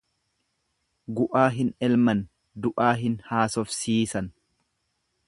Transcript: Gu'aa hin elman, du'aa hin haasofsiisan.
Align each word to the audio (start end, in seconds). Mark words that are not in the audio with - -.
Gu'aa 1.19 1.43
hin 1.57 1.69
elman, 1.89 2.25
du'aa 2.65 2.89
hin 3.03 3.15
haasofsiisan. 3.29 4.35